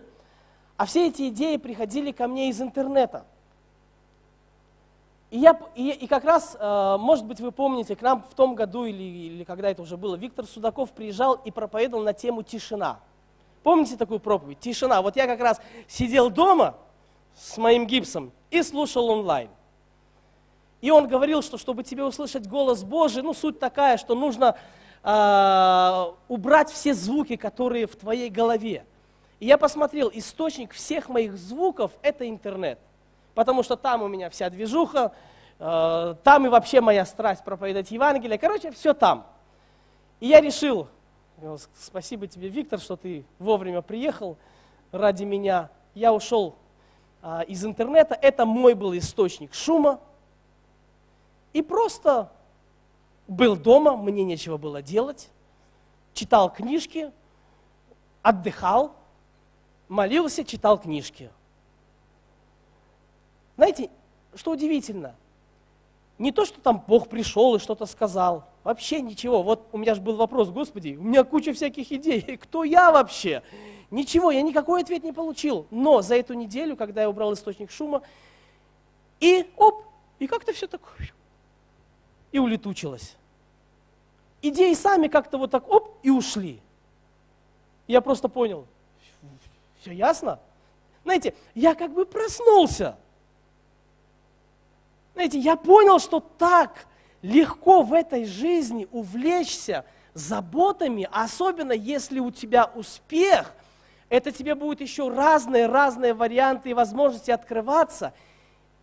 [0.78, 3.26] а все эти идеи приходили ко мне из интернета.
[5.32, 8.54] И, я, и, и как раз, э, может быть, вы помните, к нам в том
[8.54, 13.00] году или, или когда это уже было, Виктор Судаков приезжал и проповедовал на тему тишина.
[13.64, 14.60] Помните такую проповедь?
[14.60, 15.02] Тишина.
[15.02, 16.76] Вот я как раз сидел дома
[17.34, 19.50] с моим гипсом и слушал онлайн.
[20.82, 24.58] И он говорил, что чтобы тебе услышать голос Божий, ну суть такая, что нужно
[25.02, 28.86] э, убрать все звуки, которые в твоей голове.
[29.40, 32.80] И я посмотрел, источник всех моих звуков– это интернет.
[33.42, 35.14] Потому что там у меня вся движуха,
[35.58, 38.38] э, там и вообще моя страсть проповедовать Евангелие.
[38.38, 39.26] Короче, все там.
[40.20, 40.88] И я решил,
[41.74, 44.38] спасибо тебе, Виктор, что ты вовремя приехал
[44.92, 45.72] ради меня.
[45.96, 46.56] Я ушел
[47.24, 50.00] э, из интернета, это мой был источник шума,
[51.52, 52.32] и просто
[53.28, 55.32] был дома, мне нечего было делать,
[56.14, 57.12] читал книжки,
[58.22, 58.94] отдыхал,
[59.88, 61.32] молился, читал книжки.
[63.62, 63.92] Знаете,
[64.34, 65.14] что удивительно,
[66.18, 69.44] не то, что там Бог пришел и что-то сказал, вообще ничего.
[69.44, 73.44] Вот у меня же был вопрос, Господи, у меня куча всяких идей, кто я вообще?
[73.92, 75.68] Ничего, я никакой ответ не получил.
[75.70, 78.02] Но за эту неделю, когда я убрал источник шума,
[79.20, 79.84] и оп,
[80.18, 80.82] и как-то все так
[82.32, 83.16] и улетучилась.
[84.42, 86.60] Идеи сами как-то вот так оп и ушли.
[87.86, 88.66] Я просто понял,
[89.82, 90.40] все ясно?
[91.04, 92.98] Знаете, я как бы проснулся.
[95.14, 96.88] Знаете, я понял, что так
[97.22, 103.54] легко в этой жизни увлечься заботами, особенно если у тебя успех,
[104.10, 108.14] это тебе будет еще разные-разные варианты и возможности открываться–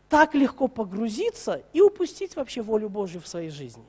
[0.08, 3.84] так легко погрузиться и упустить вообще волю Божью в своей жизни.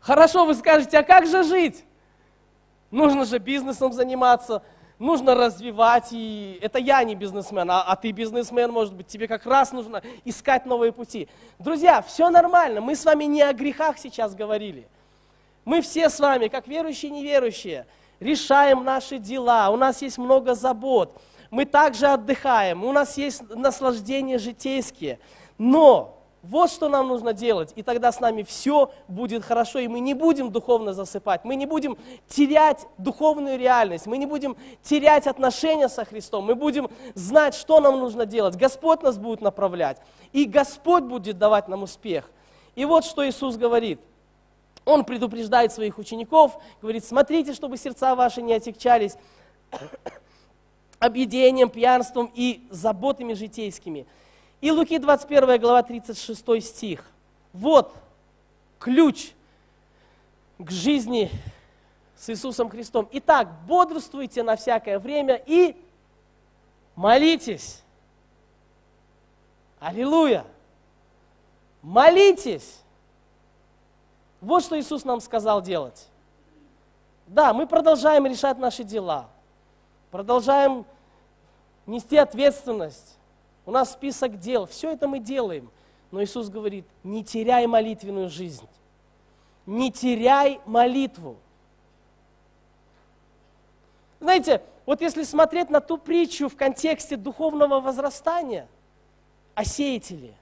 [0.00, 1.84] Хорошо, вы скажете, а как же жить?
[2.90, 4.62] Нужно же бизнесом заниматься,
[5.02, 9.44] нужно развивать, и это я не бизнесмен, а, а ты бизнесмен, может быть, тебе как
[9.44, 11.28] раз нужно искать новые пути.
[11.58, 14.88] Друзья, все нормально, мы с вами не о грехах сейчас говорили.
[15.64, 17.86] Мы все с вами, как верующие и неверующие,
[18.20, 21.20] решаем наши дела, у нас есть много забот–
[21.52, 25.20] мы также отдыхаем, у нас есть наслаждения житейские.
[25.58, 30.00] Но вот что нам нужно делать, и тогда с нами все будет хорошо, и мы
[30.00, 31.96] не будем духовно засыпать, мы не будем
[32.28, 38.00] терять духовную реальность, мы не будем терять отношения со Христом, мы будем знать, что нам
[38.00, 38.56] нужно делать.
[38.56, 39.98] Господь нас будет направлять,
[40.32, 42.28] и Господь будет давать нам успех.
[42.74, 44.00] И вот что Иисус говорит.
[44.84, 49.14] Он предупреждает своих учеников, говорит, смотрите, чтобы сердца ваши не отягчались
[50.98, 54.06] объедением, пьянством и заботами житейскими.
[54.62, 57.04] И Луки 21 глава 36 стих.
[57.52, 57.94] Вот
[58.78, 59.32] ключ
[60.58, 61.30] к жизни
[62.16, 63.06] с Иисусом Христом.
[63.12, 65.76] Итак, бодрствуйте на всякое время и
[66.94, 67.82] молитесь.
[69.78, 70.46] Аллилуйя!
[71.82, 72.80] Молитесь!
[74.40, 76.08] Вот что Иисус нам сказал делать.
[77.26, 79.28] Да, мы продолжаем решать наши дела–
[80.12, 80.84] продолжаем
[81.86, 83.16] нести ответственность.
[83.64, 85.70] У нас список дел, все это мы делаем.
[86.10, 88.68] Но Иисус говорит, не теряй молитвенную жизнь,
[89.66, 91.36] не теряй молитву.
[94.20, 98.68] Знаете, вот если смотреть на ту притчу в контексте духовного возрастания
[99.54, 100.34] о сеятеле,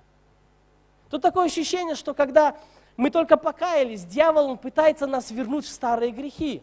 [1.08, 2.56] то такое ощущение, что когда
[2.96, 6.62] мы только покаялись, дьявол он пытается нас вернуть в старые грехи.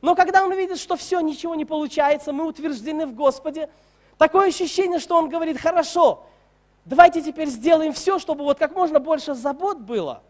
[0.00, 3.70] Но когда он видит, что все, ничего не получается, мы утверждены в Господе,
[4.18, 6.24] такое ощущение, что он говорит, хорошо,
[6.84, 10.22] давайте теперь сделаем все, чтобы вот как можно больше забот было.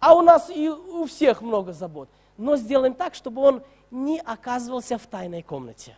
[0.00, 2.08] А у нас и у всех много забот.
[2.36, 5.96] Но сделаем так, чтобы он не оказывался в тайной комнате.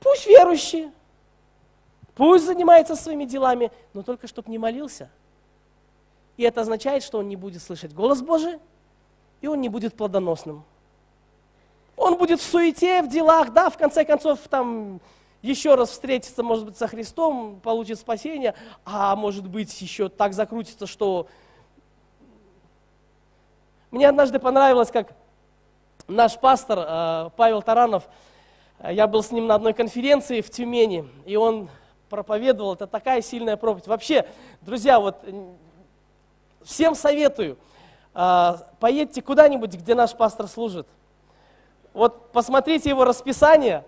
[0.00, 0.90] Пусть верующий,
[2.14, 5.10] пусть занимается своими делами, но только чтобы не молился.
[6.36, 8.58] И это означает, что он не будет слышать голос Божий,
[9.40, 10.64] и он не будет плодоносным.
[11.98, 15.00] Он будет в суете, в делах, да, в конце концов, там,
[15.42, 20.86] еще раз встретиться, может быть, со Христом, получит спасение, а может быть, еще так закрутится,
[20.86, 21.26] что...
[23.90, 25.14] Мне однажды понравилось, как
[26.06, 28.08] наш пастор э, Павел Таранов,
[28.80, 31.68] э, я был с ним на одной конференции в Тюмени, и он
[32.10, 33.86] проповедовал, это такая сильная проповедь.
[33.86, 34.26] Вообще,
[34.60, 35.16] друзья, вот
[36.62, 37.58] всем советую–
[38.20, 40.88] а, поедьте куда-нибудь, где наш пастор служит.
[41.92, 43.84] Вот посмотрите его расписание,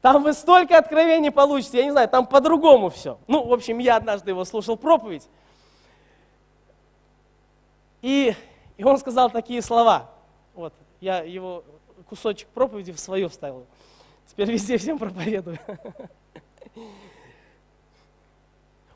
[0.00, 3.18] там вы столько откровений получите, я не знаю, там по-другому все.
[3.26, 5.28] Ну, в общем, я однажды его слушал проповедь,
[8.02, 8.34] и,
[8.76, 10.10] и он сказал такие слова.
[10.54, 11.64] Вот, я его
[12.08, 13.66] кусочек проповеди в свою вставил.
[14.26, 15.58] Теперь везде всем проповедую.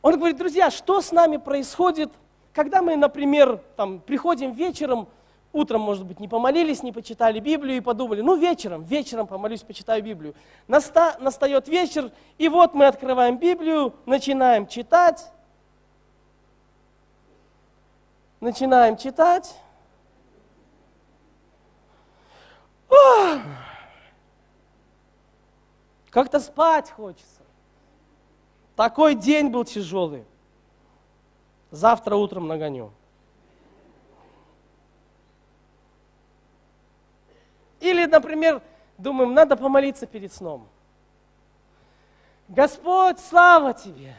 [0.00, 2.12] Он говорит, друзья, что с нами происходит–
[2.54, 5.08] когда мы, например, там, приходим вечером
[5.54, 10.02] утром, может быть, не помолились, не почитали Библию и подумали, ну вечером, вечером помолюсь, почитаю
[10.02, 10.34] Библию.
[10.66, 15.30] Наста, настает вечер, и вот мы открываем Библию, начинаем читать,
[18.40, 19.56] начинаем читать.
[26.10, 27.42] Как-то спать хочется.
[28.76, 30.24] Такой день был тяжелый.
[31.70, 32.92] Завтра утром нагоню.
[37.84, 38.62] Или, например,
[38.96, 40.66] думаем, надо помолиться перед сном.
[42.48, 44.16] Господь, слава Тебе!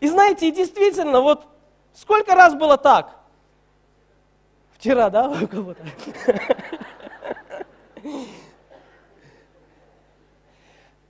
[0.00, 1.46] И знаете, действительно, вот
[1.94, 3.16] сколько раз было так?
[4.72, 5.84] Вчера, да, у кого-то?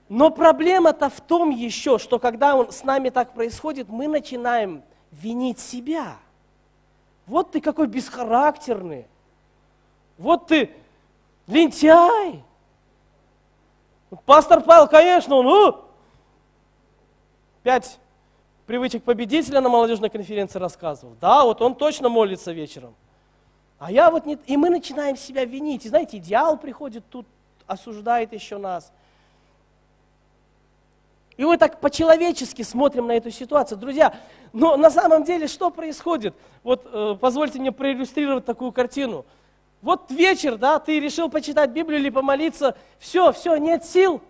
[0.09, 5.59] Но проблема-то в том еще, что когда он, с нами так происходит, мы начинаем винить
[5.59, 6.17] себя.
[7.25, 9.05] Вот ты какой бесхарактерный.
[10.17, 10.71] Вот ты
[11.45, 12.43] лентяй.
[14.25, 15.85] Пастор Павел, конечно, он ну,
[17.63, 17.99] пять
[18.65, 21.15] привычек победителя на молодежной конференции рассказывал.
[21.19, 22.95] Да, вот он точно молится вечером.
[23.77, 24.35] А я вот не...
[24.45, 25.85] И мы начинаем себя винить.
[25.85, 27.27] И знаете, идеал приходит тут,
[27.65, 28.91] осуждает еще нас.
[31.37, 33.77] И мы так по-человечески смотрим на эту ситуацию.
[33.77, 34.15] Друзья,
[34.53, 36.35] но на самом деле что происходит?
[36.63, 39.23] Вот э, позвольте мне проиллюстрировать такую картину.
[39.81, 44.21] Вот вечер, да, ты решил почитать Библию или помолиться, все, все, нет сил.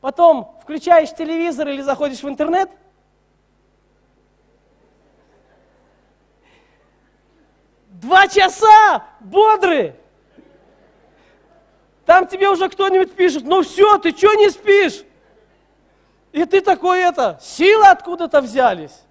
[0.00, 2.70] Потом включаешь телевизор или заходишь в интернет.
[7.88, 9.94] Два часа бодрый.
[12.06, 15.04] Там тебе уже кто-нибудь пишет, ну все, ты что не спишь?
[16.32, 19.02] И ты такой это, силы откуда-то взялись.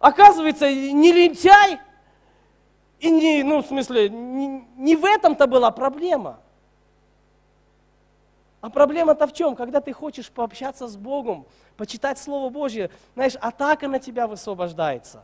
[0.00, 1.80] Оказывается, не лентяй,
[2.98, 6.40] и не, ну, в смысле, не, не в этом-то была проблема.
[8.60, 9.54] А проблема-то в чем?
[9.54, 15.22] Когда ты хочешь пообщаться с Богом, почитать Слово Божье, знаешь, атака на тебя высвобождается.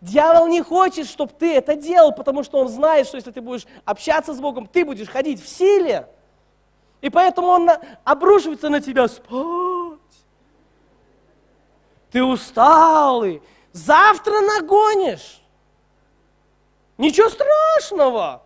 [0.00, 3.66] Дьявол не хочет, чтобы ты это делал, потому что он знает, что если ты будешь
[3.84, 6.06] общаться с Богом, ты будешь ходить в силе.
[7.00, 7.70] И поэтому он
[8.04, 9.75] обрушивается на тебя спать
[12.16, 13.42] ты усталый,
[13.72, 15.42] завтра нагонишь.
[16.96, 18.42] Ничего страшного.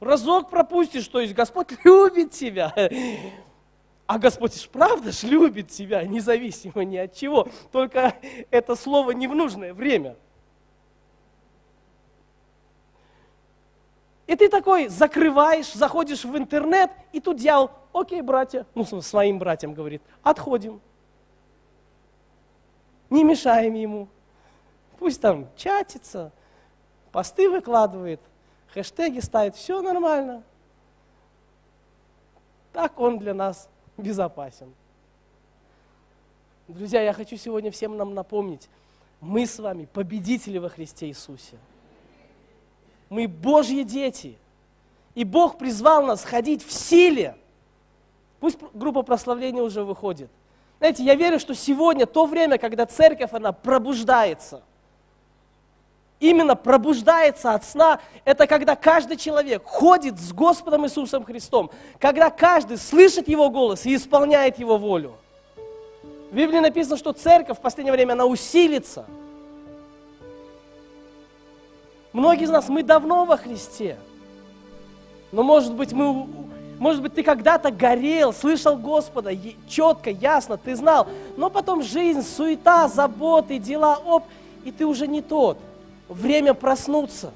[0.00, 2.74] Разок пропустишь, то есть Господь любит тебя.
[4.06, 7.48] А Господь ж правда ж любит тебя, независимо ни от чего.
[7.72, 8.16] Только
[8.50, 10.18] это слово не в нужное время.
[14.26, 19.72] И ты такой закрываешь, заходишь в интернет, и тут дьявол, окей, братья, ну, своим братьям
[19.72, 20.82] говорит, отходим
[23.10, 24.08] не мешаем ему.
[24.98, 26.32] Пусть там чатится,
[27.12, 28.20] посты выкладывает,
[28.68, 30.42] хэштеги ставит, все нормально.
[32.72, 34.72] Так он для нас безопасен.
[36.68, 38.68] Друзья, я хочу сегодня всем нам напомнить,
[39.20, 41.58] мы с вами победители во Христе Иисусе.
[43.08, 44.38] Мы Божьи дети.
[45.14, 47.36] И Бог призвал нас ходить в силе.
[48.38, 50.30] Пусть группа прославления уже выходит.
[50.80, 54.62] Знаете, я верю, что сегодня то время, когда церковь, она пробуждается.
[56.20, 62.78] Именно пробуждается от сна, это когда каждый человек ходит с Господом Иисусом Христом, когда каждый
[62.78, 65.16] слышит Его голос и исполняет Его волю.
[66.30, 69.04] В Библии написано, что церковь в последнее время, она усилится.
[72.14, 73.98] Многие из нас, мы давно во Христе,
[75.30, 76.26] но, может быть, мы
[76.80, 79.32] может быть, ты когда-то горел, слышал Господа,
[79.68, 81.06] четко, ясно, ты знал,
[81.36, 84.24] но потом жизнь, суета, заботы, дела, оп,
[84.64, 85.58] и ты уже не тот.
[86.08, 87.32] Время проснуться,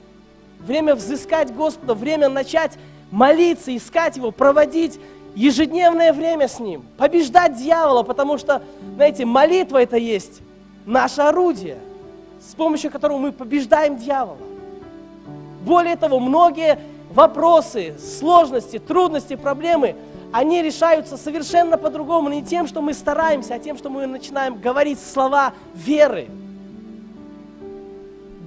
[0.59, 2.79] время взыскать Господа, время начать
[3.11, 4.99] молиться, искать Его, проводить
[5.35, 8.63] ежедневное время с Ним, побеждать дьявола, потому что,
[8.95, 10.41] знаете, молитва это есть
[10.87, 11.77] наше орудие,
[12.41, 14.39] с помощью которого мы побеждаем дьявола.
[15.67, 16.79] Более того, многие
[17.15, 19.97] вопросы, сложности, трудности, проблемы,
[20.33, 24.99] они решаются совершенно по-другому, не тем, что мы стараемся, а тем, что мы начинаем говорить
[24.99, 26.27] слова веры.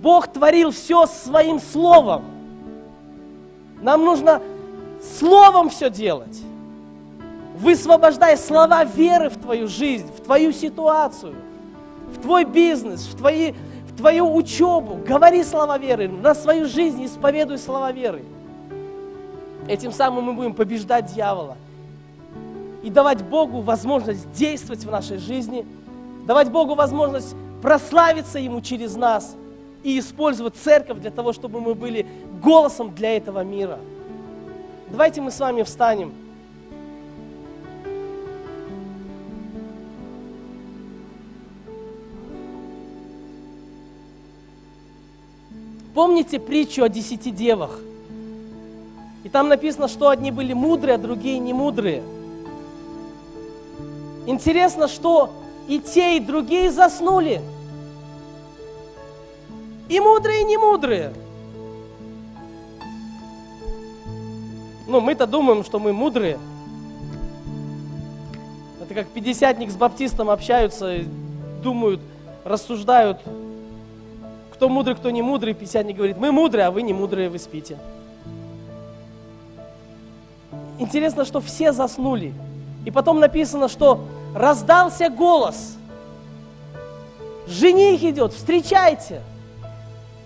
[0.01, 2.26] Бог творил все своим словом.
[3.82, 4.41] Нам нужно
[5.18, 6.41] словом все делать.
[7.55, 11.36] Высвобождай слова веры в твою жизнь, в твою ситуацию,
[12.13, 13.53] в твой бизнес, в, твои,
[13.89, 14.99] в твою учебу.
[15.07, 18.24] Говори слова веры, на свою жизнь исповедуй слова веры.
[19.68, 21.57] Этим самым мы будем побеждать дьявола.
[22.84, 25.65] и давать Богу возможность действовать в нашей жизни,
[26.26, 29.36] давать Богу возможность прославиться Ему через нас
[29.84, 32.05] и использовать церковь для того, чтобы мы были
[32.41, 33.80] голосом для этого мира.
[34.89, 36.13] Давайте мы с вами встанем.
[45.93, 47.80] Помните притчу о десяти девах?
[49.28, 52.01] И там написано, что одни были мудрые, а другие не мудрые.
[54.25, 55.32] Интересно, что
[55.67, 57.41] и те, и другие заснули.
[59.89, 61.11] И мудрые, и не мудрые.
[64.88, 66.39] Ну, мы-то думаем, что мы мудрые.
[68.82, 70.99] Это как пятидесятник с баптистом общаются,
[71.61, 71.99] думают,
[72.45, 73.19] рассуждают,
[74.53, 77.78] кто мудрый, кто не мудрый, пятидесятник говорит, мы мудрые, а вы не мудрые, вы спите.
[80.80, 82.34] Интересно, что все заснули.
[82.86, 84.01] И потом написано, что
[84.36, 85.75] раздался голос.
[87.47, 89.21] Жених идет, встречайте.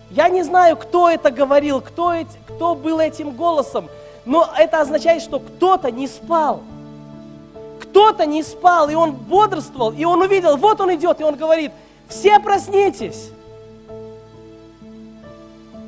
[0.10, 3.90] Я не знаю, кто это говорил, кто, эти, кто был этим голосом,
[4.26, 6.62] но это означает, что кто-то не спал.
[7.80, 11.72] Кто-то не спал, и он бодрствовал, и он увидел, вот он идет, и он говорит,
[12.08, 13.30] все проснитесь.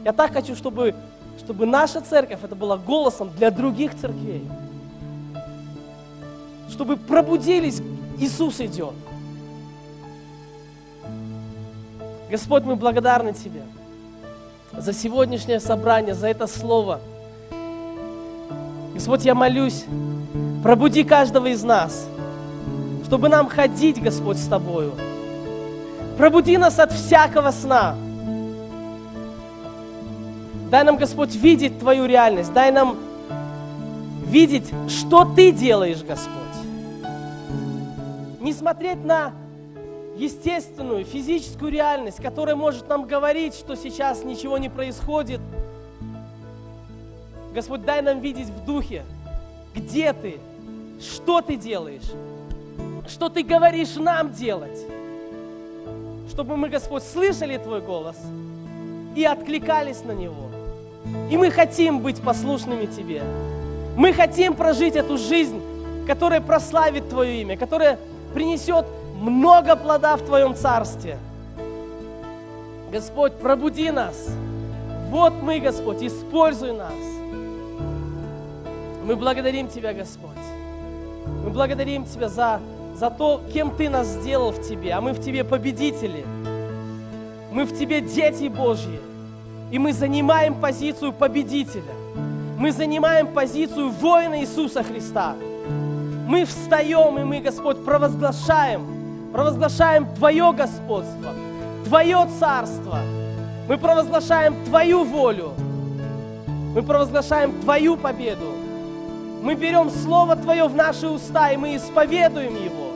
[0.04, 0.96] Я так хочу, чтобы,
[1.40, 4.44] чтобы наша церковь это была голосом для других церквей.
[6.70, 7.82] Чтобы пробудились,
[8.18, 8.94] Иисус идет.
[12.30, 13.62] Господь, мы благодарны Тебе
[14.76, 17.00] за сегодняшнее собрание, за это слово.
[18.94, 19.86] Господь, я молюсь,
[20.64, 22.08] пробуди каждого из нас,
[23.06, 24.94] чтобы нам ходить, Господь, с Тобою.
[26.18, 27.96] Пробуди нас от всякого сна.
[30.74, 32.52] Дай нам, Господь, видеть Твою реальность.
[32.52, 32.98] Дай нам
[34.26, 36.34] видеть, что Ты делаешь, Господь.
[38.42, 39.34] Не смотреть на
[40.18, 45.42] естественную, физическую реальность, которая может нам говорить, что сейчас ничего не происходит.
[47.54, 49.04] Господь, дай нам видеть в духе,
[49.76, 50.40] где Ты,
[51.00, 52.12] что Ты делаешь,
[53.08, 54.88] что Ты говоришь нам делать,
[56.32, 58.18] чтобы мы, Господь, слышали Твой голос
[59.16, 60.53] и откликались на Него.
[61.30, 63.24] И мы хотим быть послушными Тебе.
[63.96, 65.62] Мы хотим прожить эту жизнь,
[66.08, 68.00] которая прославит Твое имя, которая
[68.34, 68.86] принесет
[69.20, 71.18] много плода в Твоем Царстве.
[72.92, 74.30] Господь, пробуди нас.
[75.10, 76.94] Вот мы, Господь, используй нас.
[79.06, 80.30] Мы благодарим Тебя, Господь.
[81.44, 82.60] Мы благодарим Тебя за,
[82.96, 86.26] за то, кем Ты нас сделал в Тебе, а мы в Тебе победители.
[87.52, 89.00] Мы в Тебе дети Божьи.
[89.74, 91.96] И мы занимаем позицию победителя.
[92.60, 95.34] Мы занимаем позицию воина Иисуса Христа.
[96.28, 98.86] Мы встаем, и мы, Господь, провозглашаем,
[99.34, 101.34] провозглашаем Твое господство,
[101.86, 103.00] Твое царство.
[103.68, 105.54] Мы провозглашаем Твою волю.
[106.76, 108.54] Мы провозглашаем Твою победу.
[109.42, 112.92] Мы берем Слово Твое в наши уста, и мы исповедуем его.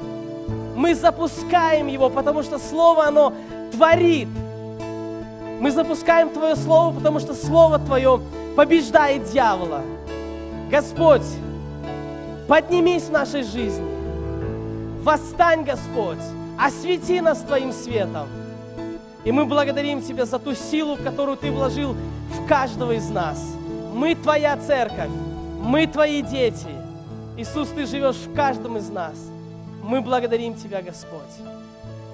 [0.76, 3.34] Мы запускаем его, потому что Слово, оно
[3.72, 4.30] творит–
[5.60, 8.22] мы запускаем Твое Слово, потому что Слово Твое
[8.56, 9.82] побеждает дьявола.
[10.70, 11.26] Господь,
[12.48, 13.88] поднимись в нашей жизни.
[15.04, 16.22] Восстань, Господь,
[16.60, 18.28] освети нас Твоим светом.
[19.24, 21.96] И мы благодарим Тебя за ту силу, которую Ты вложил
[22.30, 23.44] в каждого из нас.
[23.94, 25.10] Мы Твоя церковь,
[25.60, 26.70] мы Твои дети.
[27.36, 29.16] Иисус, Ты живешь в каждом из нас.
[29.82, 31.22] Мы благодарим Тебя, Господь.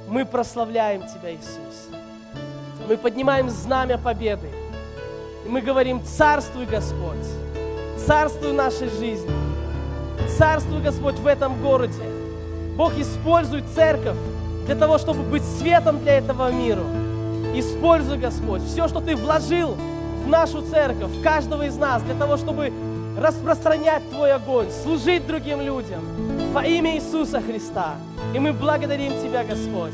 [0.07, 2.02] Мы прославляем Тебя, Иисус.
[2.87, 4.49] Мы поднимаем знамя победы.
[5.45, 7.25] И мы говорим, царствуй, Господь,
[8.05, 9.31] царствуй нашей жизни.
[10.37, 12.03] Царствуй, Господь, в этом городе.
[12.75, 14.17] Бог использует церковь
[14.65, 16.83] для того, чтобы быть светом для этого мира.
[17.55, 19.75] Используй, Господь, все, что Ты вложил
[20.25, 22.71] в нашу церковь, в каждого из нас, для того, чтобы
[23.17, 26.01] распространять Твой огонь, служить другим людям
[26.51, 27.95] во имя Иисуса Христа.
[28.33, 29.93] И мы благодарим Тебя, Господь,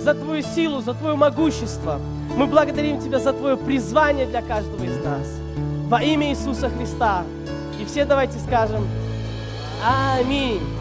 [0.00, 2.00] за Твою силу, за Твое могущество,
[2.36, 5.26] мы благодарим Тебя за Твое призвание для каждого из нас.
[5.88, 7.24] Во имя Иисуса Христа.
[7.80, 8.86] И все давайте скажем
[9.82, 10.79] Аминь.